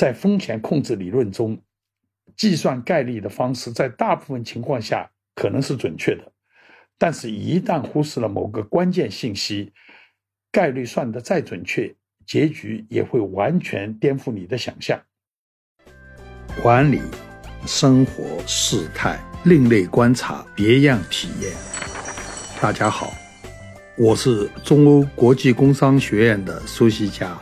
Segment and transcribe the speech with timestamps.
[0.00, 1.60] 在风险控制理论中，
[2.34, 6.32] 计算概率的方式在大部分情况下可能是准确的，
[6.96, 9.70] 但是，一旦忽视了某个关键信息，
[10.50, 11.94] 概率算得再准确，
[12.24, 14.98] 结局也会完全颠覆你的想象。
[16.62, 17.02] 管理、
[17.66, 21.52] 生活、事态、另类观察、别样体验。
[22.58, 23.12] 大家好，
[23.98, 27.38] 我是中欧国际工商学院的苏西佳，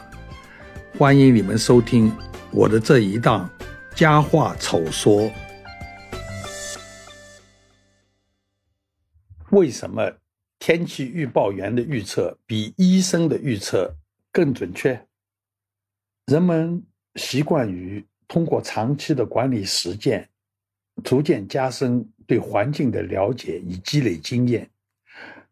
[0.99, 2.13] 欢迎你们收听。
[2.51, 3.49] 我的这一档
[3.95, 5.31] 佳话丑说，
[9.51, 10.11] 为什么
[10.59, 13.95] 天气预报员的预测比医生的预测
[14.33, 14.99] 更准确？
[16.27, 16.83] 人们
[17.17, 20.27] 习惯于通过长期的管理实践，
[21.05, 24.69] 逐渐加深对环境的了解，以积累经验。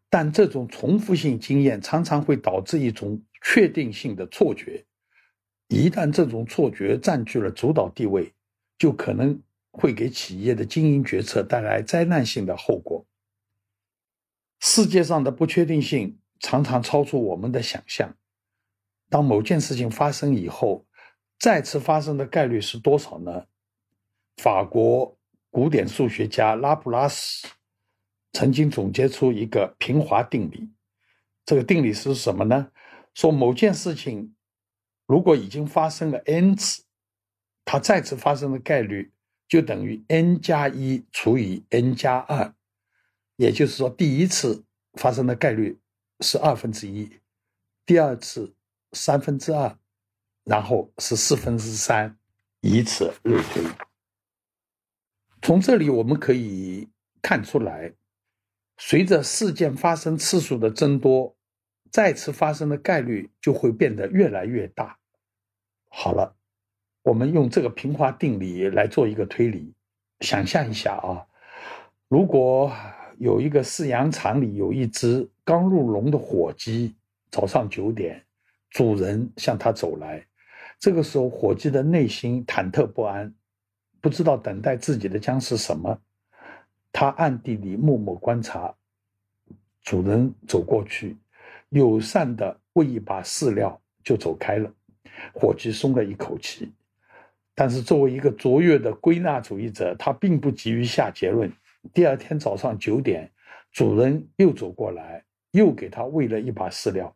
[0.09, 4.83] 但这种重复性经验常常会导致一种确定性的错觉。
[5.67, 8.33] 一旦这种错觉占据了主导地位，
[8.77, 13.05] 就可能会给企业的经营决策带来灾难性的后果。
[14.59, 18.15] 世界上的不确定性常常超出我们的想象。
[19.09, 20.85] 当某件事情发生以后，
[21.37, 23.45] 再次发生的概率是多少呢？
[24.37, 25.17] 法国
[25.51, 27.47] 古典数学家拉普拉斯
[28.31, 30.69] 曾经总结出一个平滑定理。
[31.45, 32.71] 这个定理是什么呢？
[33.13, 34.33] 说某件事情。
[35.07, 36.83] 如果已经发生了 n 次，
[37.63, 39.11] 它再次发生的概率
[39.47, 42.53] 就等于 n 加一除以 n 加二，
[43.37, 45.79] 也就是说，第一次发生的概率
[46.19, 47.09] 是二分之一，
[47.85, 48.53] 第二次
[48.91, 49.79] 三分之二，
[50.43, 52.17] 然后是四分之三，
[52.59, 53.63] 以此类推。
[55.41, 56.89] 从这里我们可以
[57.21, 57.93] 看出来，
[58.77, 61.36] 随着事件发生次数的增多。
[61.91, 64.97] 再次发生的概率就会变得越来越大。
[65.89, 66.35] 好了，
[67.03, 69.73] 我们用这个平滑定理来做一个推理。
[70.19, 71.25] 想象一下啊，
[72.07, 72.71] 如果
[73.17, 76.95] 有一个饲养场里有一只刚入笼的火鸡，
[77.31, 78.23] 早上九点，
[78.69, 80.25] 主人向它走来，
[80.79, 83.33] 这个时候火鸡的内心忐忑不安，
[84.01, 85.99] 不知道等待自己的将是什么。
[86.91, 88.73] 它暗地里默默观察，
[89.83, 91.15] 主人走过去。
[91.69, 94.71] 友善的喂一把饲料就走开了，
[95.33, 96.71] 伙计松了一口气。
[97.53, 101.51] 但是作为一个卓越的归纳主义者，他并不急于下结论。
[101.93, 103.31] 第二天早上九点，
[103.71, 107.15] 主人又走过来，又给他喂了一把饲料，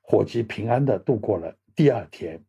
[0.00, 2.42] 伙计平安的度过了第二天。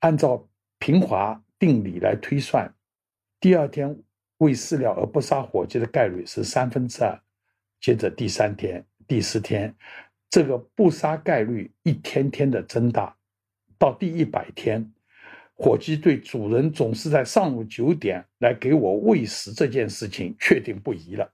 [0.00, 0.48] 按照
[0.78, 2.74] 平滑定理来推算，
[3.40, 4.02] 第二天
[4.38, 7.20] 喂饲料而不杀伙计的概率是三分之二。
[7.80, 9.74] 接着第三天、第四天。
[10.30, 13.16] 这个不杀概率一天天的增大，
[13.78, 14.92] 到第一百天，
[15.54, 21.30] 火鸡对主人总是在上午九点来给我喂食这件事情确定不疑了。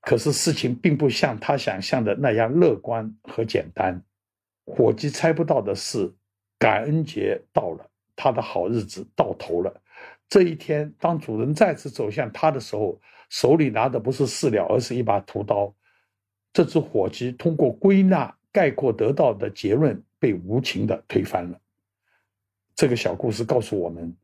[0.00, 4.02] 可是事情并不像他想象的那样乐观和简单。
[4.64, 6.12] 火鸡猜不到的是，
[6.58, 9.82] 感恩节到了，他的好日子到头了。
[10.28, 12.98] 这一天，当主人再次走向他的时候，
[13.28, 15.72] 手里拿的不是饲料，而是一把屠刀。
[16.52, 21.58] 这只火鸡通过归纳概括得到的结论被无情的推翻了。
[22.74, 24.14] 这个小故事告诉我们，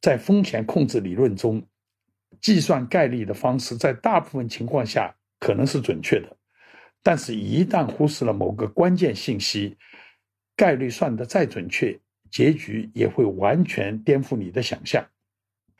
[0.00, 1.62] 在风险控制理论中，
[2.40, 6.36] 计算概率的方式在大部分情况下可能是准确的，
[7.02, 9.76] 但是，一旦忽视了某个关键信息，
[10.54, 11.98] 概率算得再准确，
[12.30, 15.04] 结局也会完全颠覆你的想象。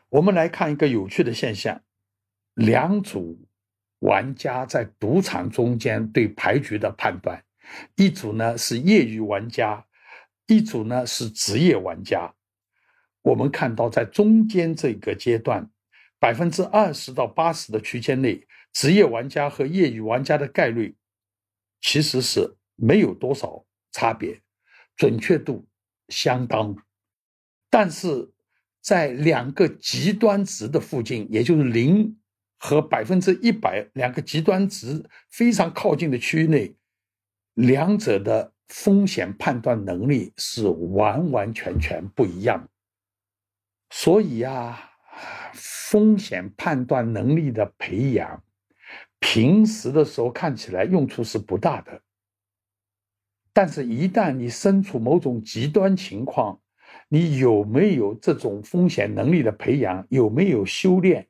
[0.08, 1.80] 我们来看一个有趣的现象：
[2.54, 3.38] 两组。
[4.00, 7.42] 玩家在赌场中间对牌局的判断，
[7.96, 9.84] 一组呢是业余玩家，
[10.46, 12.34] 一组呢是职业玩家。
[13.22, 15.68] 我们看到，在中间这个阶段，
[16.20, 20.96] 百分之二十到八十的区间内，职业玩家和业余玩家的概率
[21.80, 24.40] 其实是没有多少差别，
[24.96, 25.66] 准确度
[26.08, 26.76] 相当。
[27.68, 28.32] 但是
[28.80, 32.16] 在两个极端值的附近，也就是零。
[32.58, 36.74] 和百分之一百两个极端值非常靠近的区域内，
[37.54, 42.68] 两者的风险判断能力是完完全全不一样。
[43.90, 44.90] 所以啊，
[45.54, 48.42] 风险判断能力的培养，
[49.20, 52.02] 平时的时候看起来用处是不大的，
[53.52, 56.60] 但是一旦你身处某种极端情况，
[57.08, 61.27] 你有没有这种风险能力的培养，有没有修炼？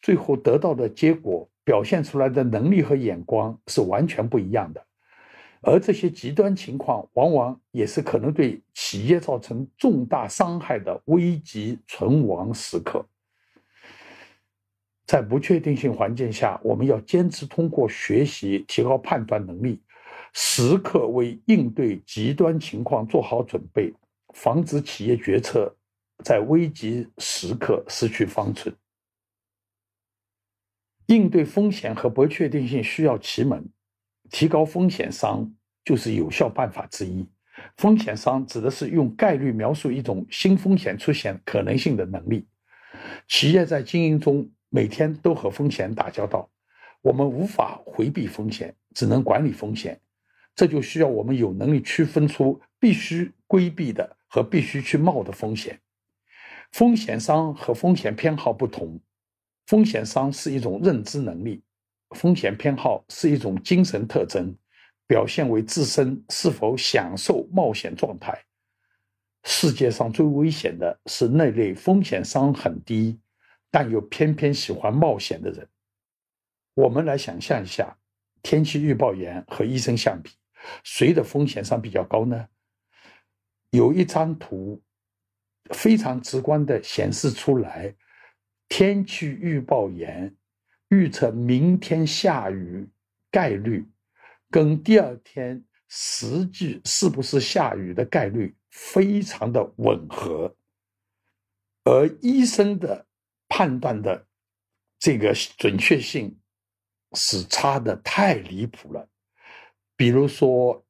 [0.00, 4.84] 最后得到的结果表现出来的能力和眼光是完全不一样的。
[5.60, 13.04] 而这些极端情况往往也是可能对企业造成重大伤害的危急存亡时刻。
[15.04, 19.80] 在不确定性环境下，我们要坚持通过学习提高判断能力，
[20.32, 23.92] 时刻为应对极端情况做好准备，
[24.34, 25.74] 防止企业决策
[26.22, 28.72] 在危急时刻失去方寸。
[31.08, 33.68] 应对风险和不确定性需要齐门，
[34.30, 35.52] 提高风险商
[35.84, 37.28] 就是有效办法之一。
[37.76, 42.46] 风险商指的是用概率描述一种新风险出现可能性的能力。
[43.26, 44.48] 企业在经营中。
[44.70, 46.46] 每天都和风险打交道，
[47.00, 49.98] 我们无法回避风险，只能管理风险。
[50.54, 55.80] 这就需要我们有能力区分出必须规避的和必须去冒的风险。
[56.70, 59.00] 风险商和风险偏好不同，
[59.68, 61.62] 风险商是一种认知能力，
[62.16, 64.52] 风险偏好是一种精神特征，
[65.06, 68.36] 表现为自身是否享受冒险状态。
[69.44, 73.20] 世界上最危险的是那类风险商很低。
[73.70, 75.68] 但又偏偏喜欢冒险的人，
[76.72, 77.94] 我们来想象一下，
[78.40, 80.30] 天气预报员和医生相比，
[80.82, 82.48] 谁的风险商比较高呢？
[83.72, 84.82] 有一张图
[85.74, 87.94] 非常直观的显示出来，
[88.68, 90.34] 天气预报员
[90.88, 92.88] 预测明天下雨
[93.30, 93.86] 概率，
[94.50, 100.54] 跟第二天实际是不是下雨的概率非常的吻合，
[101.84, 103.06] 而医生的。
[103.50, 104.26] 判断的
[104.98, 106.38] 这个准确性
[107.14, 109.08] 是差的太离谱了。
[109.96, 110.84] 比如说，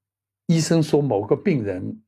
[0.47, 2.03] 医生说某个病人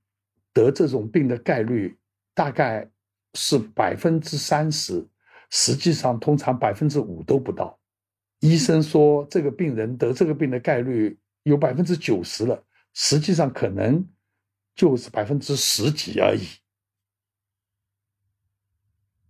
[0.53, 1.97] 得这种病的概率
[2.35, 2.91] 大概
[3.35, 5.07] 是百分之三十，
[5.51, 7.79] 实际上通常百分之五都不到。
[8.41, 12.65] 医生说这个病人得这个病的概率有百分之九十了，
[12.95, 14.09] 实际上可能
[14.75, 16.47] 就是百分之十几而已。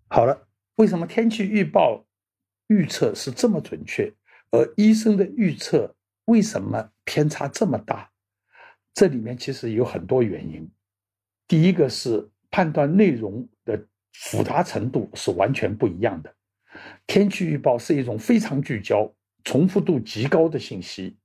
[0.08, 0.46] 好了。
[0.76, 2.06] 为什么天气预报
[2.68, 4.10] 预测是这么准确，
[4.50, 5.94] 而医生的预测
[6.24, 8.10] 为什么偏差这么大？
[8.94, 10.66] 这里面其实有很多原因。
[11.46, 16.34] 第一个是判断内容的复杂程度是完全不一样的。
[17.06, 19.12] 天气预报是一种非常聚焦、
[19.44, 21.16] 重复度极高的信息，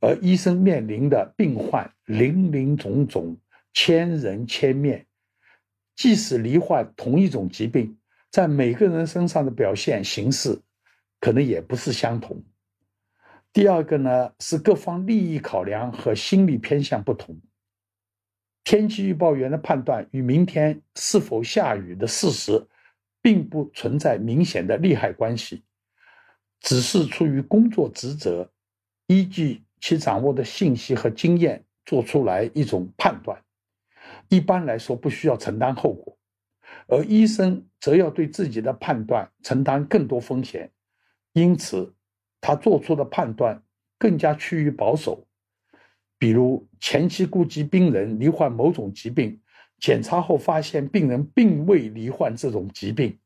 [0.00, 3.36] 而医生面临的病患林林总总、
[3.72, 5.06] 千人千面，
[5.94, 7.96] 即使罹患同一种疾病。
[8.30, 10.60] 在每个人身上的表现形式，
[11.20, 12.42] 可能也不是相同。
[13.52, 17.40] 第二个呢，是各方利益考量和心理偏向不同。
[18.64, 22.66] 天气预报员的判断与明天是否下雨的事实，
[23.20, 25.64] 并不存在明显的利害关系，
[26.60, 28.50] 只是出于工作职责，
[29.06, 33.42] 依据其掌握的信息和经验做出来一种判断。
[34.28, 36.16] 一般来说，不需要承担后果。
[36.86, 40.70] 而医生则要对自己的判断承担更多风险，
[41.32, 41.94] 因此
[42.40, 43.62] 他做出的判断
[43.98, 45.26] 更加趋于保守。
[46.20, 49.40] 比如前期估计病人罹患某种疾病，
[49.80, 53.18] 检查后发现病人并未罹患这种疾病，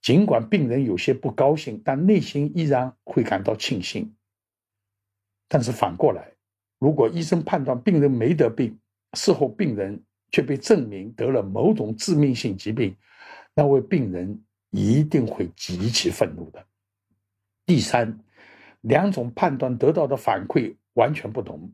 [0.00, 4.14] 尽管病人有些不高兴，但内心依然会感到庆幸。
[5.48, 6.30] 但是反过来，
[6.78, 8.78] 如果医生判断病人没得病，
[9.14, 10.00] 事后病人。
[10.34, 12.96] 却被证明得了某种致命性疾病，
[13.54, 16.64] 那位病人一定会极其愤怒的。
[17.66, 18.18] 第三，
[18.80, 21.70] 两种判断得到的反馈完全不同。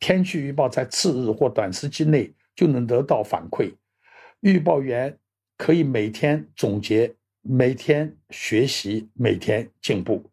[0.00, 3.72] 天气预报在次日或短时期内就能得到反馈，
[4.40, 5.18] 预报员
[5.56, 10.30] 可以每天总结、每天学习、每天进步，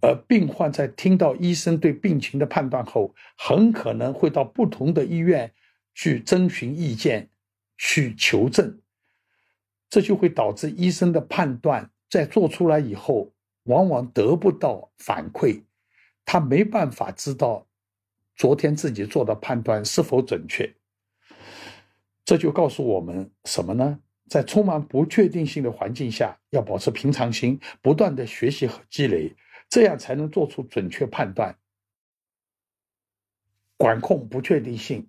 [0.00, 5.52] 而病患在听到医生对病情的判断后，很可能会到不同的医院。
[5.94, 7.28] 去征询意见，
[7.76, 8.80] 去求证，
[9.90, 13.30] 这就会导致医生的判断在做出来以后，
[13.64, 15.64] 往往得不到反馈，
[16.24, 17.66] 他没办法知道
[18.42, 20.68] 昨天自己做的判断是否准确。
[22.24, 24.00] 这就告诉我们什么呢？
[24.28, 29.32] 在充满不确定性的环境下，要保持平常心，不断的学习和积累，
[29.68, 31.56] 这样才能做出准确判断，
[33.76, 35.08] 管控不确定性。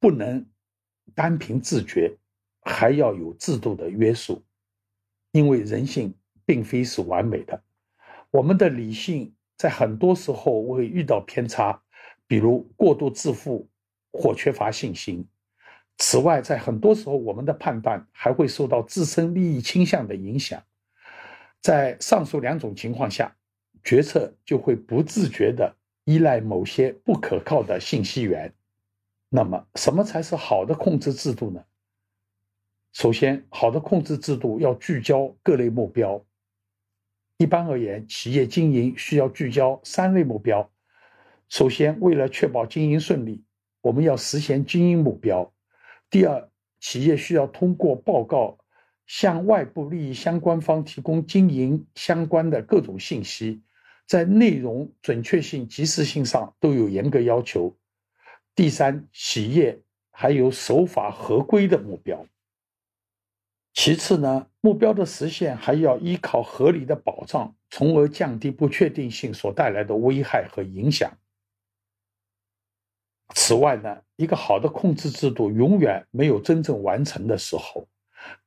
[0.00, 0.44] 不能
[1.14, 2.18] 单凭自觉，
[2.62, 4.42] 还要有制度的约束，
[5.30, 6.12] 因为人性
[6.44, 7.62] 并非是完美的。
[8.32, 11.80] 我们的理性在很多时候会遇到偏差，
[12.26, 13.68] 比如过度自负
[14.12, 15.26] 或缺乏信心。
[15.98, 20.62] 此外，在很多时候，我们的判断还会受到自身利益倾向的影响。
[21.60, 23.36] 在上述两种情况下，
[23.84, 28.52] 决策就会不自觉地依赖某些不可靠的信息源。
[29.28, 31.62] 那么，什么才是好的控制制度呢？
[32.92, 36.22] 首先，好的控制制度要聚焦各类目标。
[37.36, 40.68] 一般而言，企业经营需要聚焦三类目标。
[41.52, 43.44] 首先，为了确保经营顺利，
[43.82, 45.52] 我们要实现经营目标。
[46.08, 46.48] 第二，
[46.80, 48.56] 企业需要通过报告
[49.06, 53.60] 向外部利益相关方提供经营相关的各种信息，
[54.06, 57.76] 在内容准确性、及时性上都有严格要求。
[58.54, 59.78] 第三，企业
[60.10, 62.24] 还有守法合规的目标。
[63.74, 71.12] 其次呢，目标的实现还要依靠合理的保障，从而降低不确定性所带来的危害和影响。
[73.34, 77.86] 此外呢，一个好的控制制度永远没有真正完成的时候，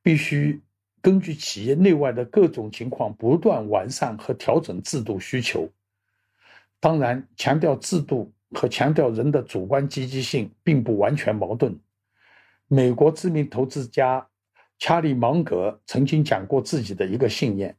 [0.02, 0.60] 必须
[1.00, 5.68] 根据企业内外的各种情况不断完善和调整制度需求。
[6.80, 11.78] 当然，强调制度和强调人的主观积极性并不完全矛盾。
[12.68, 14.26] 美国知名投资家。
[14.78, 17.74] 查理芒格曾经讲过自己的一个信念，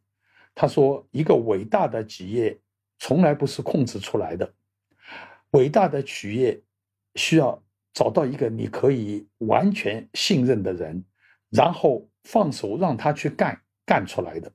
[0.55, 2.57] 他说：“一个伟大的企业
[2.97, 4.51] 从来不是控制出来的，
[5.51, 6.59] 伟大的企业
[7.17, 7.61] 需要
[7.93, 11.03] 找到一个你可以完全信任的人，
[11.49, 14.49] 然后放手让他去干，干出来的。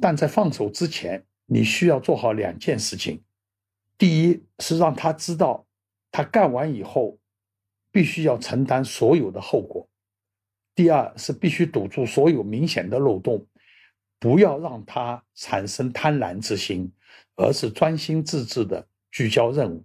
[0.00, 3.22] 但在放手之前，你需要做好两件事情：
[3.96, 5.66] 第一是让他知道，
[6.10, 7.18] 他干完以后
[7.92, 9.88] 必须要承担所有的后果。”
[10.74, 13.46] 第二是必须堵住所有明显的漏洞，
[14.18, 16.92] 不要让他产生贪婪之心，
[17.36, 19.82] 而是专心致志的聚焦任务。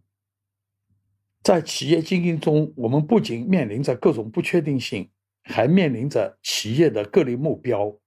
[1.43, 5.09] 在企业经营中，我们不仅面临着各种不确定性，
[5.43, 7.97] 还面临着企业的各类目标。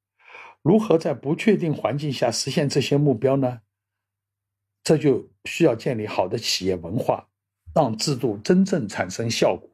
[0.63, 3.61] 如何在不确定环境下实现这些目标呢？
[4.83, 7.29] 这就需要建立好的企业文化，
[7.75, 9.69] 让制度真正产生效果。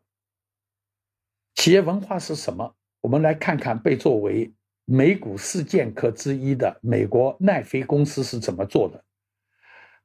[1.55, 2.75] 企业文化是什么？
[3.03, 4.53] 我们来看看被作为
[4.85, 9.05] 美股四剑客之一的美国奈飞公司是怎么做的。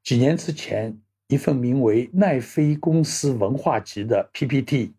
[0.03, 4.93] 几年之前，一份名为《奈飞公司文化集》的 PPT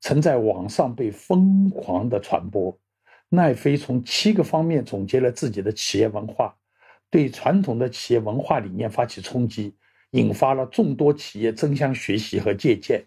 [0.00, 2.76] 曾在网上被疯狂的传播。
[3.28, 6.56] 奈飞从七个方面总结了自己的企业文化，
[7.08, 9.76] 对传统的企业文化理念发起冲击，
[10.10, 13.04] 引发了众多企业争相学习和借鉴。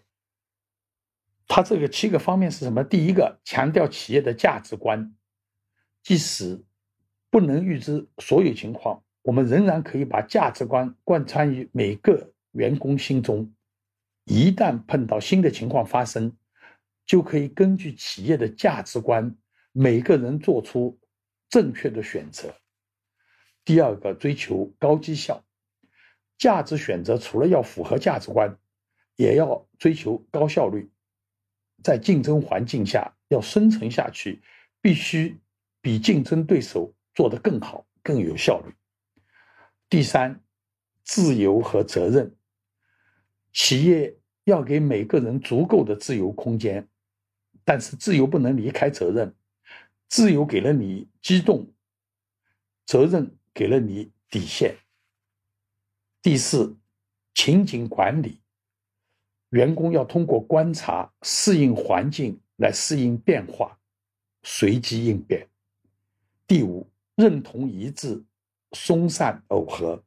[1.46, 2.82] 它这个七个方面是什么？
[2.82, 5.14] 第一个，强调企业的价值观，
[6.02, 6.64] 即使
[7.28, 13.54] 不能预知所有情况，我们仍然可以把价值观贯穿于每个员工心中。
[14.24, 16.34] 一旦碰到新的情况发生，
[17.06, 19.36] 就可以根据企业的价值观，
[19.72, 20.98] 每个人做出
[21.50, 22.54] 正确的选择。
[23.64, 25.44] 第二个，追求高绩效，
[26.38, 28.58] 价值选择除了要符合价值观，
[29.16, 30.90] 也要追求高效率。
[31.82, 34.42] 在竞争环境下要生存下去，
[34.80, 35.38] 必须
[35.82, 38.72] 比竞争对手做得更好、更有效率。
[39.90, 40.42] 第三，
[41.02, 42.34] 自由和责任，
[43.54, 46.86] 企业要给每个人足够的自由空间，
[47.64, 49.34] 但是自由不能离开责任。
[50.08, 51.66] 自由给了你机动，
[52.84, 54.76] 责任给了你底线。
[56.20, 56.76] 第四，
[57.34, 58.40] 情景管理。
[59.50, 63.78] 员工要通过观察、适应环境来适应变化，
[64.42, 65.48] 随机应变。
[66.46, 68.22] 第五，认同一致，
[68.72, 70.02] 松散耦合。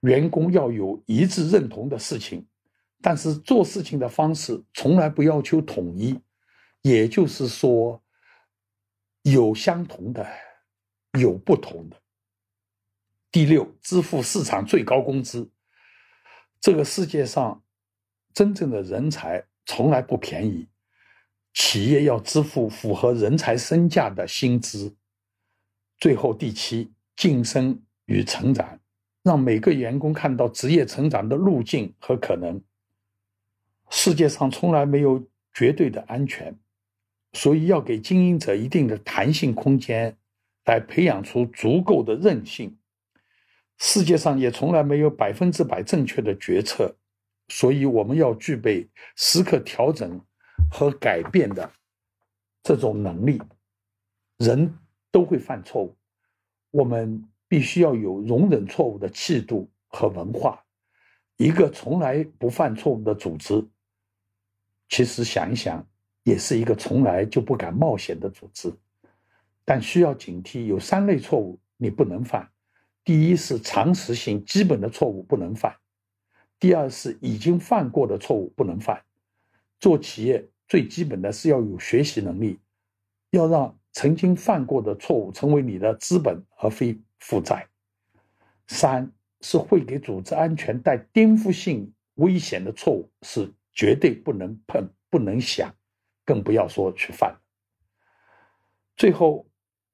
[0.00, 2.46] 员工要有一致认同的事情，
[3.00, 6.20] 但是做事情的方式从来不要求统一，
[6.82, 8.02] 也就是说，
[9.22, 10.26] 有相同的，
[11.18, 11.96] 有不同的。
[13.30, 15.50] 第六，支付市场最高工资。
[16.60, 17.62] 这个世界上。
[18.34, 20.68] 真正的人才从来不便宜，
[21.54, 24.94] 企业要支付符合人才身价的薪资。
[25.98, 28.78] 最后第七，晋升与成长，
[29.24, 32.62] 让每个员工看到职业成长的路径和可能。
[33.90, 36.54] 世界上从来没有绝对的安全，
[37.32, 40.16] 所以要给经营者一定的弹性空间，
[40.64, 42.76] 来培养出足够的韧性。
[43.78, 46.94] 世界上也从来没有百分之百正确的决策。
[47.50, 50.20] 所以，我们要具备时刻调整
[50.70, 51.70] 和改变的
[52.62, 53.40] 这种能力。
[54.36, 54.78] 人
[55.10, 55.96] 都会犯错误，
[56.70, 60.62] 我们必须要有容忍错误的气度和文化。
[61.38, 63.66] 一个从来不犯错误的组织，
[64.88, 65.86] 其实想一想，
[66.22, 68.72] 也是一个从来就不敢冒险的组织。
[69.64, 72.50] 但需要警惕，有三类错误你不能犯：
[73.04, 75.76] 第一是常识性基本的错误不能犯。
[76.58, 79.00] 第二是已经犯过的错误不能犯。
[79.78, 82.58] 做企业最基本的是要有学习能力，
[83.30, 87.68] 要让曾经犯过的错误成为你的资本而非负债。
[88.66, 95.72] 三是会给组织安全带颠覆性危险的错误是绝对不能碰、不能想，
[96.24, 97.38] 更不要说去犯。
[98.96, 99.48] 最后，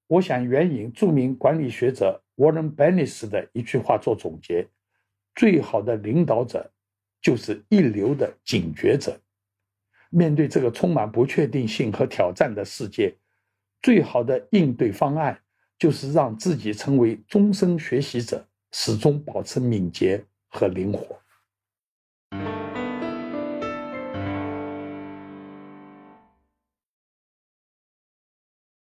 [0.07, 4.67] 我想援引著名管理学者 Warren Bennis 的一句话做总结：
[5.35, 6.73] 最好的领导者
[7.21, 9.21] 就是一流的警觉者。
[10.09, 13.15] 面对这个充满不确定性和挑战的世界，
[13.83, 15.39] 最好的应对方案
[15.79, 21.21] 就是让自己成为终身学习者，始终保持敏捷和灵活。